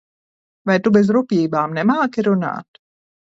Vai 0.69 0.77
Tu 0.87 0.93
bez 0.95 1.11
rupjībām 1.17 1.77
nemāki 1.79 2.25
runāt? 2.31 2.81